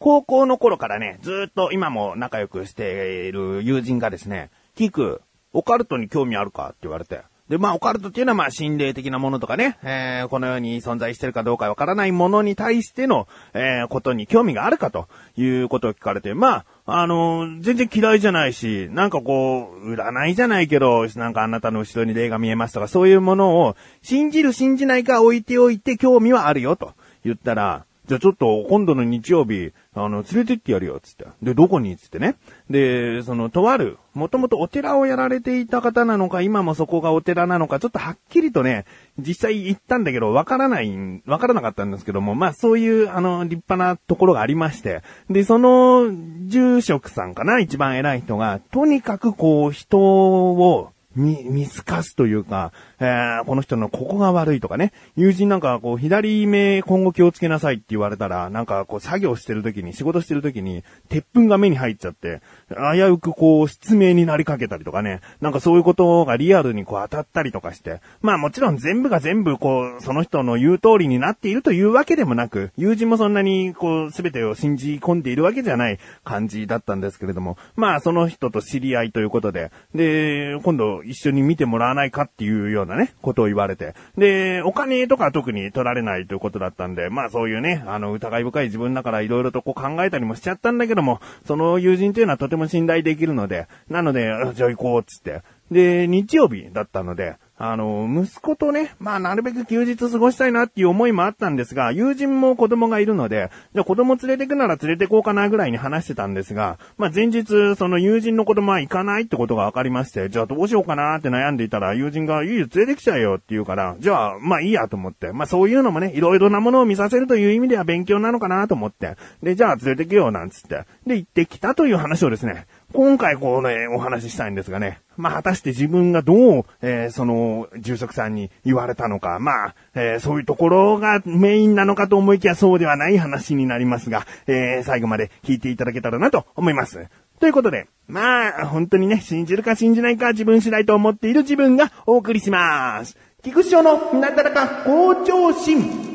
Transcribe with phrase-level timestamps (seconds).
[0.00, 5.20] 高校の頃からね、ずっと今も仲良くしている友人がですね、キク、
[5.52, 6.68] オカルトに興味あるか？
[6.68, 7.20] って言われて。
[7.50, 26.94] で、まあ、オカルトっていうのは、まあ、心霊的なものとかね、えー、この世に存在してるかどうかわからないものに対しての、えー、ことに興味があるかということを聞かれて、まあ、あのー、全然嫌いじゃないし、なんかこう、占いじゃないけど、なんかあなたの後ろに霊が見えますとか、そういうものを、信じる信じないか置いておいて興味はあるよと
[27.24, 31.26] 言ったら、じゃあちょっと今度の日曜日、あの、連れてってやるよ、つって。
[31.44, 31.96] で、どこに？
[31.96, 32.34] つってね。
[32.68, 38.84] で、その、とある、もともとお寺をやられていた方なのか、今もそこがお寺なのか、ちょっとはっきりとね、
[39.16, 40.92] 実際行ったんだけど、わからない、
[41.24, 46.10] わからなかったんですけども、まあそういう、あの、立派なところがありまして、で、その、
[46.48, 83.94] 住職さんかな、一番偉い人が、とにかくこう、人を、見、見透かすというか、えー、この人のここが悪いとかね、友人なんかこう、左目今後気をつけなさいって言われたら、なんかこう、作業してる時に、仕事してる時に、鉄粉が目に入っちゃって、危うくこう、失明になりかけたりとかね、なんかそういうことがリアルにこう当たったりとかして、まあもちろん全部が全部こう、その人の言う通りになっているというわけでもなく、友人もそんなにこう、すべてを信じ込んでいるわけじゃない感じだったんですけれども、まあその人と知り合いということで、で、今度一緒に見てもらわないかっていうようなね、ことを言われて。
[84.16, 95.42] で、お金とか特に取られないということだったんで、まあそういうね、あの、疑い深い自分だから色々とこう考えたりもしちゃったんだけども、その友人というのはとても信頼できるので、なので、じゃあ行こうっつって。
[95.70, 125.00] で、日曜日だったので、あの、息子とね、まあ、なるべく休日過ごしたいなっていう思いもあったんですが、友人も子供がいるので、じゃあ子供連れてくなら連れてこうかなぐらいに話してたんですが、まあ、前日、その友人の子供は行かないってことが分かりまして、じゃあどうしようかなって悩んでいたら、友人が、いいよ、連れてきちゃえよって言うから、じゃあ、まあいいやと思って、まあそういうのもね、いろいろなものを見させるという意味では勉強なのかなと思って、で、じゃあ連れてけよなんつって、で、行ってきたという話をですね、今回こうね、お話ししたいんですがね。
[125.16, 137.06] まあ、果たして自分がどう、えー、その、住職さんに言われたのか、まあ、えー、そういうところがメインなのかと思いきやそうではない話になりますが、えー、最後まで聞いていただけたらなと思います。
[137.38, 143.16] ということで、まあ、本当にね、信じるか信じないか自分次第と思っている自分がお送りします。
[143.42, 146.09] 菊池町のなだらか向上心。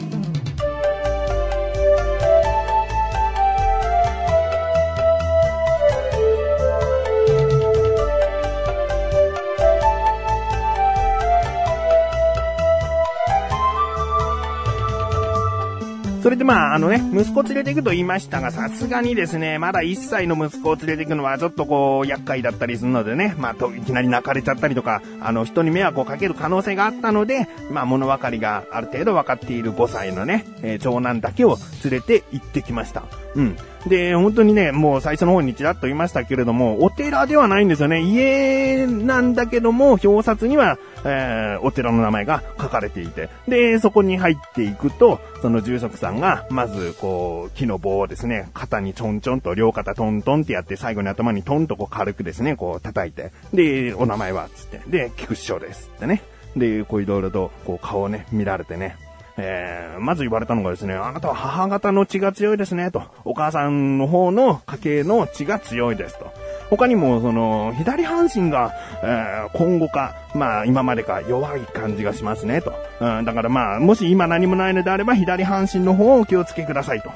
[16.26, 33.04] それでまあ、あのね、息子連れて行くと言いましたが、さすがにですね、まだ1歳の息子を連れて行くのはちょっとこう、厄介だったりするのでね、まあ、と、いきなり泣かれちゃったりとか、あの、人に迷惑をかける可能性があったので、まあ、物分かりがある程度分かっている5歳のね、えー、長男だけを連れて行ってきました。
[33.36, 33.56] うん。
[33.88, 38.02] で、本当にね、もう最初の方にちらっと言いましたけれども、お寺ではないんですよね。
[38.02, 56.24] 家なんだけども、表札には、えー、お寺の名前が書かれていて、で、そこに入っていくと、その住職さんが、まず、こう、木の棒をですね、肩にちょんちょんと、両肩トントンってやって、最後に頭にトンとこう軽くですね、こう叩いて、で、お名前は、つって、で、菊師匠ですってね。
[56.56, 58.98] で、こういろいろと、こう顔をね、見られてね、
[59.38, 63.04] えー、まず言われたのがですね、あなたは母方の血が強いですね、と。
[63.26, 66.32] お母さんの方の家系の血が強いですと。
[66.70, 72.74] 他にも、その、左半身が、えー、今後か、まあ、今までか弱い感じがしますね、と。
[73.02, 77.10] うん、だからまあ、もし今何もないのであれば、左半身の方をお気をつけください、と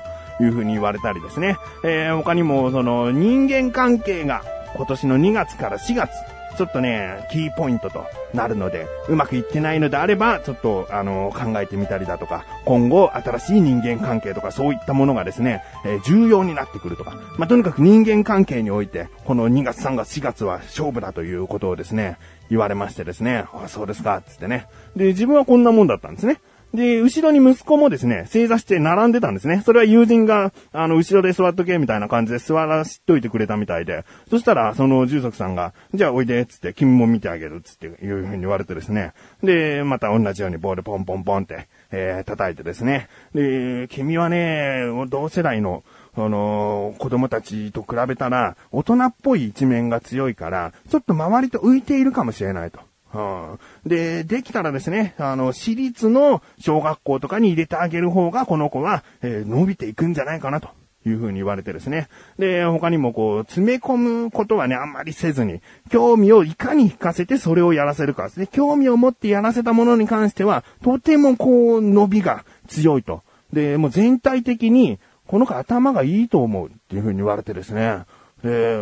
[0.43, 1.57] いうふうに言われたりですね。
[1.83, 4.43] えー、他にも、その、人間関係が、
[4.75, 6.11] 今年の2月から4月、
[6.57, 22.17] ちょっとね、キーポイントとなるので、うまくいってないのであれば、ちょっと、あの、考えてみたりだとか、今後、新しい人間関係とか、そういったものがですね、えー、重要になってくるとか、まあ、とにかく人間関係において、この2月、3月、4月は勝負だということをですね、
[22.49, 24.67] 言われましてですね、あ、そうですか、つってね。
[24.95, 26.39] で、自分はこんなもんだったんですね。
[26.73, 29.63] で、後ろに息子もですね、正座して並んでたんですね。
[29.65, 39.13] それは友人が、あの、後ろで座っとけ、みたいな感じで座らしといてくれたみたいで、そしたら、その住職さんが、じゃあおいで、つって、君も見てあげる、つっていうふうに言われてですね。
[39.41, 43.07] で、また同じようにボールポンポンポンって、えー、叩いてですね。
[43.33, 45.83] で、君はね、同世代の、
[46.15, 52.79] あの子供たちと比べたら、大人っぽい一面が強いから、ちょっと周りと浮いているかもしれないと。
[53.11, 60.69] はあ、で、できたらですね、あの、私立の小学校とかに入れてあげる方が、この子は、えー、伸びていくんじゃないかなと。
[61.05, 62.09] いうふうに言われてですね。
[62.37, 68.47] で、他にもこう、詰め込むことはね、あんまりせずに、興味をいかに引かせてそれをやらせるかですね。
[68.47, 73.21] 興味を持ってやらせたものに関しては、とてもこう、伸びが強いと。
[73.53, 78.03] で、もう全体的に、この子頭がいいと思うっていう風に言われてですね。
[78.43, 78.77] で、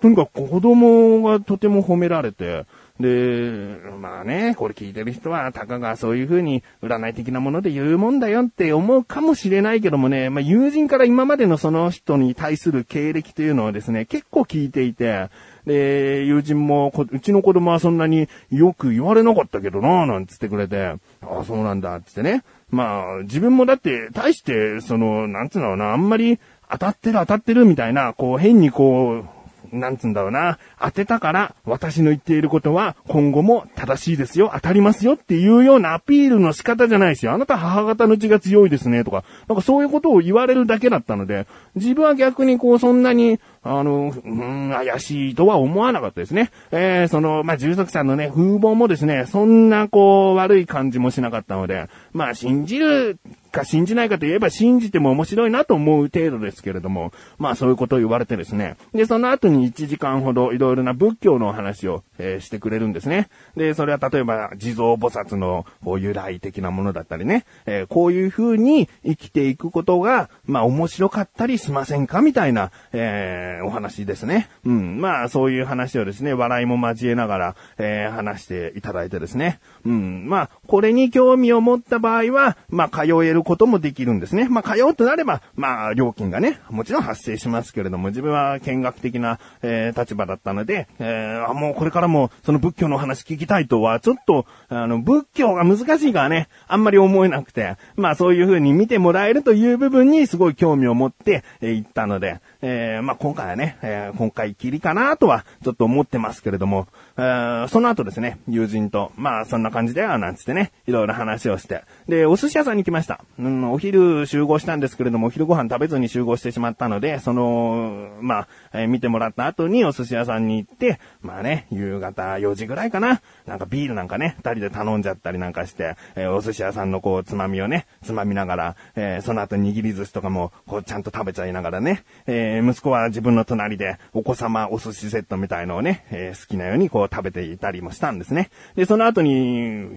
[0.00, 2.66] とにかく子供がとても褒められて、
[3.00, 15.28] で、まあね、これ聞いてる人は、たかがそういう風に占い的なもので言うもんだよって思うかもしれないけどもね、まあ友人から今までのその人に対する経歴というのはですね、結構聞いていて、
[15.64, 22.42] で、友人も、うちの子供はそんなによく言われなかったけどななんつってくれて、ああ、そうなんだ、つってね。
[22.70, 26.38] まあ、自分もだって、大して、その、なんつうのかな、あんまり
[26.70, 29.37] 当たってる当たってるみたいな、こう、変にこう、
[29.72, 37.32] なんつうんだろうな、当てたから私の言っていることは今後も正しいですよ、当たりますよっていうようなアピールの仕方じゃないですよ。
[37.32, 39.04] あなた母方の血が強いですね。
[39.04, 46.50] とか、なんかそういうことを言われるだけだったので、自分は逆にこうそんなに、あの、うん、怪しいとは思わなかったですね。
[46.70, 53.18] えー、その、まあ、住職さんのね、風貌もですね、そんなこう、悪い感じもしなかったので、まあ、信じる
[53.50, 58.76] か信じないかといえば信じても面白いなと思う程度ですけれども、まあそういうことを言われてですね。
[58.94, 63.28] で、その後に1時間ほどいろいろな仏教のお話を、えー、してくれるんですね。
[63.56, 72.22] で、それは例えば地蔵菩薩のこう由来的なものだったりね、えー、こういう風に生きていくことが、まあ面白かったりしませんか？
[72.22, 74.48] みたいな、えー、えお話ですね。
[74.64, 75.00] うん。
[75.00, 79.60] まあそういう話をですね、笑いも交えながら、え話していただいてですね。
[79.84, 80.28] うん。
[80.28, 84.48] まあ、これに興味を持った場合は、まあ通えることもできるんですね。
[84.48, 113.20] まあ、通うとなれば、まあ、料金がね、もちろん発生しますけれども、自分は見学的な、えー、立場だったので、えー、もうこれからも、その仏教の話聞きたいとは、ちょっと、あの、仏教が難しいからね、あんまり思えなくて、まあ、そういう風に見てもらえるという部分にすごい興味を持って、えー、行ったので、えー、まあ、今回はね、えー、今回きりかなとは、ちょっと思ってますけれども、えー、その後ですね、友人と、まあ、そんな感じでは、なんつってね、いろいろ話をして、で、お寿司屋さんに来ました。
[113.38, 138.50] うん、お昼集合したんですけれども、お昼ご飯食べずに集合してしまったので、その、まあ、えー、見てもらった後にお寿司屋さんに行って、まあね、夕方4時ぐらいかな、なんかビールなんかね、二人で頼んじゃったりなんかして、えー、お寿司屋さんのこう、つまみをね、つまみながら、えー、その後握り寿司とかも、こう、ちゃんと食べちゃいながらね、えー、息子は自分分の隣で、お子様お寿司セットみたいのをね、え好きなようにこう食べていたりもしたんですね。
[138.74, 139.30] で、その後に、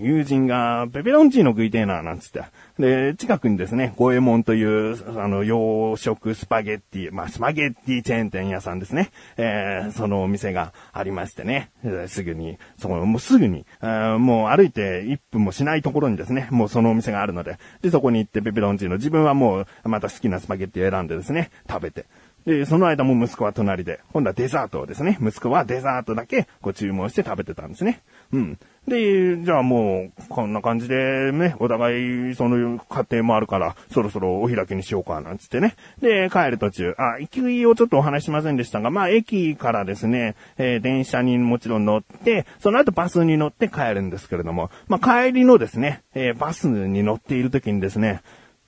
[0.03, 2.43] 友人が、ペペロンチーノ食いてえな、なんつって。
[2.79, 9.11] で、近くにですね、五右衛門という、あの、洋食スパゲッティ、まあ、スパゲッティチェーン店屋さんですね。
[9.37, 11.71] えー、そのお店がありましてね、
[12.07, 22.05] すぐに、そこ、もうすぐに、もう歩いて1分もしないところにですね、もうそのお店があるので、で、そこに行ってペペロンチーノ、自分はもう、また好きなスパゲッティを選んでですね、食べて。
[22.45, 28.01] で、その間も息子は隣で、今度はデザートをですね、息子はデザートだけご注文して食べてたんですね。
[28.33, 28.59] うん。
[28.87, 35.75] で、じゃあもう、こんな感じでね、お互い、その家庭もあるから、そろそろお開きにしようか、なんつってね。
[36.01, 48.21] で、帰る途中、あ、行きをちょっとお話しませんでしたが、まあ、駅からですね、えー、電車にもちろん乗って、その後バスに乗って帰るんですけれども、まあ、帰りのですね、えー、バスに乗っている時にですね、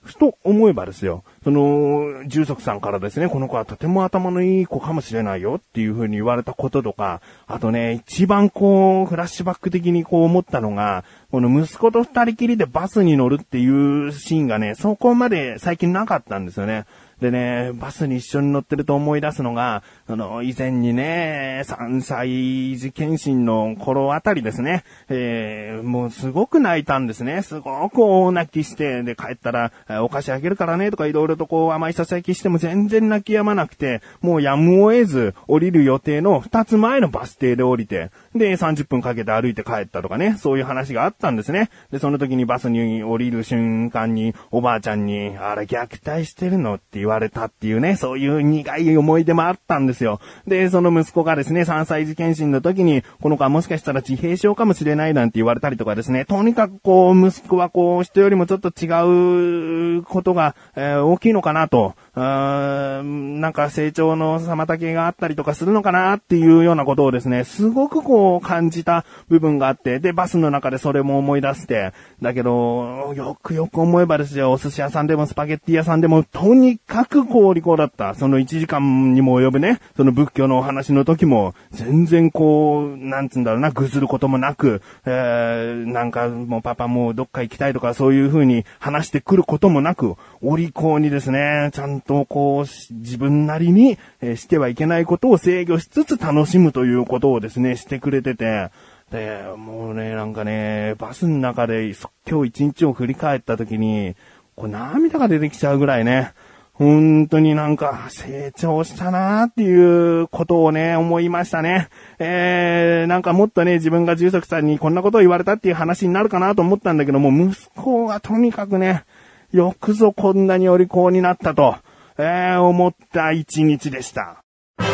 [0.04, 16.86] ふと思えばですよ、その、住職さんからですね、この子はとても頭のいい子かもしれないよっていう風に言われたこととか、あとね、一番こう、フラッシュバック的にこう思ったのが、この息子と二人きりでバスに乗るっていうシーンがね、そこまで最近なかったんですよね。
[17.24, 27.42] でね、バスに一緒に乗ってると思い出すのが、あの、以前にね、3歳児検診の頃あたりですね、えー、もうすごく泣いたんですね。
[27.42, 41.70] すごく大泣きして、で、帰ったら、お菓子あげるからね、とかいろいろとこう甘いささやきしても全然泣き止まなくて、もうやむを得ず降りる予定の2つ前のバス停で降りて、で、30分かけて歩いて帰ったとかね、そういう話があったんですね。
[41.90, 46.74] で、その時にバスに降りる瞬間に、おばあちゃんに、あれ虐待してるの？
[46.76, 50.20] って言われたっていうね、そういう苦い思い出もあったんですよ。
[50.48, 71.92] で、その息子がですね、3歳児検診の時に、この子はもしかしたら自閉症かもしれないなんて言われたりとかですね、とにかくこう、息子はこう、人よりもちょっと違うことが、えー、大きいのかなと、うー、なんか成長の妨げがあったりとかするのかなっていうようなことをですね、すごくこう感じた部分があって、で、バスの中でそれも思い出して、
[72.22, 78.14] だけど、よくよく思えばですよ、お寿司屋さんでもスパゲッティ屋さんでも、とにかくこう、利口だった。
[78.14, 98.70] その1時間にも及ぶね、その仏教のお話の時も、全然こう、なんつうんだろうな、ぐずることもなく、えー、なんかもうパパもうどっか行きたいとかそういう風に話してくることもなく、お利口にですね、ちゃんとこう、自分なりに、えー、してはいけないことを制御しつつ楽しむということをですね、してくれてて、
[99.12, 101.94] で、もうね、なんかね、バスの中で
[102.30, 104.16] 今日一日を振り返った時に、
[104.56, 106.34] こう涙が出てきちゃうぐらいね、
[106.74, 111.90] 本当になんか成長したなーっていうことをね、思いましたね。
[112.18, 119.04] えー、なんかもっとね、自分が住職さんにこんなことを言われたっていう話になるかなと思ったんだけども、息子がとにかくね、
[119.52, 121.76] よくぞこんなにお利口になったと、
[122.18, 124.44] えー、思った一日でした。
[124.78, 124.94] ホット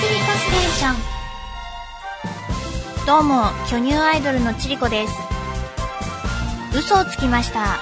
[0.00, 0.96] チリコステーション。
[3.06, 5.14] どうも、巨乳アイドルのチリコです。
[6.78, 7.78] 嘘をつきました。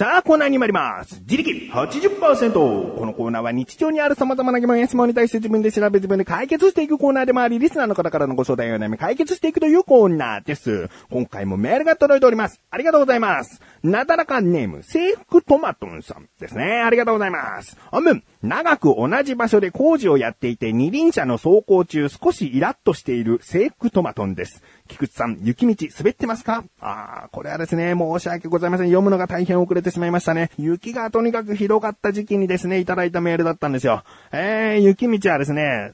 [0.00, 1.20] さあ、コーナーに参ります。
[1.28, 2.52] 自力80%。
[2.54, 10.88] このコーナーは日常にある様々な疑問や質問に対して自分で調べ自分で解決していくコーナーでもあり、リスナーの方からのご相談や悩み解決していくというコーナーです。
[11.10, 12.62] 今回もメールが届いております。
[12.70, 13.60] ありがとうございます。
[13.82, 16.80] なだらかネーム、制服トマトンさんですね。
[16.80, 17.76] ありがとうございます。
[17.90, 24.62] あむ、長く同じ場所で工事をやっていて二輪車の走行中少しイラッとしている制服トマトンです。
[24.88, 26.64] 菊池さん、雪道滑ってますか？
[26.80, 28.86] ああ、これはですね、申し訳ございません。
[28.86, 30.50] 読むのが大変遅れてしまいましたね。
[30.56, 34.04] 雪がとにかくひどかった時期にですね、いただいたメールだったんですよ。
[34.32, 35.92] えー、雪道はですね、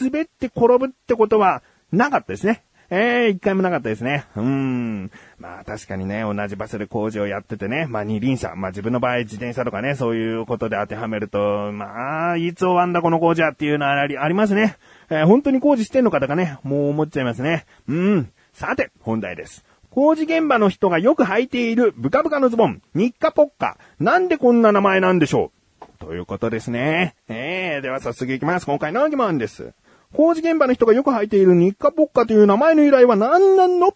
[0.00, 2.62] 滑って転ぶってことはなかったですね。
[2.90, 4.24] ええー、一回もなかったですね。
[4.34, 5.10] うーん。
[5.38, 14.76] まあ確かにね、同じ場所で工事をやっててね、まあ二輪車、まあ自分の場合自転車とかね、そういうことで当てはめると、まあ、いつ終わんだこの工事はっていうのはあり、ありますね。
[15.10, 17.66] えー、本当に工事してんのかとかね、もう思っちゃいますね。
[17.88, 18.32] うん。
[18.54, 19.64] さて、本題です。
[19.90, 23.76] 工事現場の人がよく履いているブカブカのズボン、日課ポッカ。
[24.00, 27.16] なんでこんな名前なんでしょうということですね。
[27.28, 28.66] えー、では早速いきます。
[28.66, 29.72] 今回の疑問です。
[30.14, 33.94] 工事現場の人がよく履いている日課ポッカという名前の由来は何なの？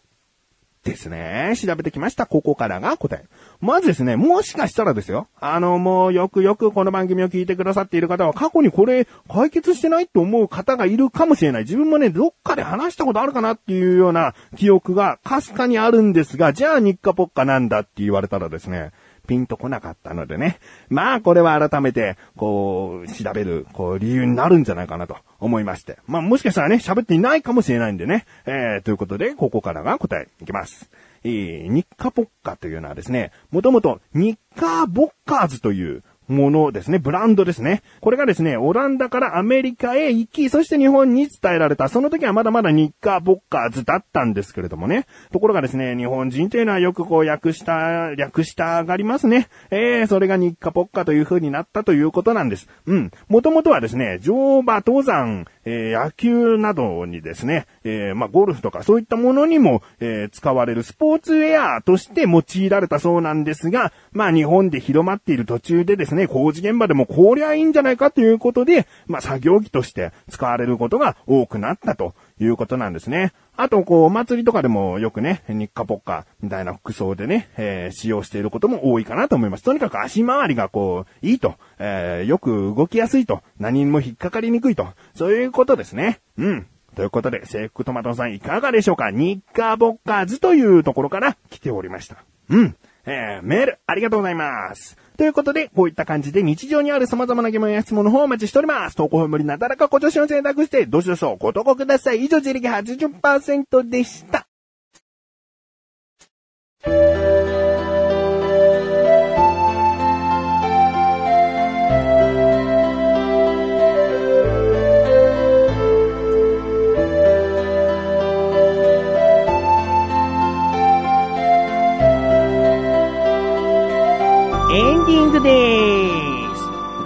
[0.84, 1.54] ですね。
[1.56, 2.26] 調べてきました。
[2.26, 3.24] ここからが答え。
[3.60, 5.28] まずですね、もしかしたらですよ。
[5.38, 11.62] あの、もうよくよくこの番組を聞いてくださっている方は過去にこれ解決してないと思う方がいるかもしれない。
[11.62, 18.90] 自分もね、どっかで話したことあるかなっていうような記憶がかすかにあるんですが、じゃあ日課ポッカなんだって言われたらですね、
[19.26, 20.58] ピンとこなかったのでね。
[20.88, 25.98] まあ、これは改めて、こう、調べる、こう、理由になるんじゃないかなと思いまして。
[26.06, 28.26] まあ、もしかしたらね、喋っていないかもしれないんでね。
[28.46, 30.90] えー、ということで、ここからが答えいきます。
[31.24, 36.02] えー、日課ポッカというのはですね、もともとニッカーボッカーズという
[36.32, 36.98] ものですね。
[36.98, 37.82] ブランドですね。
[38.00, 41.88] これがですね、オランダからアメリカへ行き、そして日本に伝えられた。
[41.88, 45.06] その時はまだまだ日課ボッカーズだったんですけれどもね。
[45.32, 49.48] ところがですね、日本人というのはよくこう訳した、略したがりますね。
[49.70, 52.68] えー、それが日課ポッカという風になったということなんです。
[52.86, 53.10] うん。
[53.28, 73.32] もともとはですね、乗馬、登山、えー、野球などにですね、えー、まあ、ゴルフとかそういったものにも、えー、使われるスポーツウェアとして用いられたそうなんですが、まあ、日本で広まっている途中でですね、ね工事現場でもこりゃいいんじゃないかということで、まあ、作業着として使われることが多くなったということなんですね。
[73.56, 79.62] あと、こう、お祭りとかでもよくね、日課ポッカみたいな服装でね、えー、使用していることも多いかなと思います。
[79.62, 86.20] とにかく足回りがこう、いいと、えー、よく動きやすいと、何も引っかかりにくいと、そういうことですね。
[86.38, 86.66] うん。
[86.94, 89.10] ということで、制服トマトさんいかがでしょうか？
[89.10, 92.24] 日課ボッカーズというところから来ておりました。
[92.48, 92.76] うん。
[93.04, 94.96] えー、メール、ありがとうございます。
[95.16, 98.96] ということで、こういった感じで日常にある様々な疑問や質問の方をお待ちしております。
[98.96, 102.24] 投稿無理なだらかご助手を選択して、どしどしご投稿ください。
[102.24, 104.46] 以上、自力80%でした。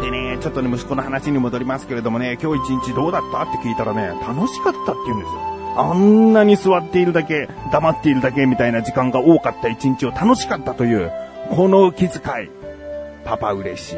[0.01, 5.41] でねちょっとね、息子の話に戻りますけれどもね、今日一日どうだったって聞いたらね、楽しかったって言うんですよ。
[5.79, 11.13] あんなに座っているだけ、黙っているだけみたいな時間が多かった一日を楽しかったという、
[11.51, 12.49] この気遣い。
[13.25, 13.95] パパ嬉しい。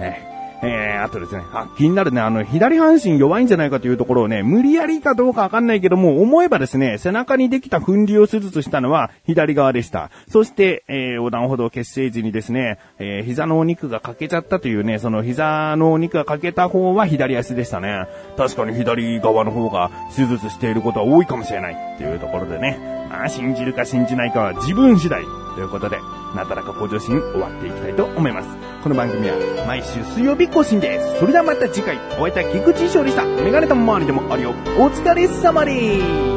[0.00, 0.33] ね。
[0.62, 10.10] えー、あとですね、あ、気になるね、あの、左半身弱いんじゃないかというところをね、無理やりかどうかわかんないけども、思えばですね、背中にできた粉瘤を手術したのは左側でした。
[10.28, 18.06] そして、えー、横断歩道結成時にですね、えー、膝のお肉が欠けちゃったというね、その膝のお肉が欠けた方は左足でしたね。
[18.36, 22.78] 確かに左側の方が手術していることは多いかもしれないっていうところでね、
[23.10, 25.22] まあ、信じるか信じないかは自分次第
[25.54, 25.98] ということで、
[26.34, 28.73] なだらか向上心終わっていきたいと思います。
[28.84, 31.18] この番組は毎週水曜日更新です。
[31.18, 33.34] それではまた次回、お会いいた菊池勝利さん。
[33.36, 34.50] メガネと周りでもあるよ。
[34.78, 36.33] お疲れ様です。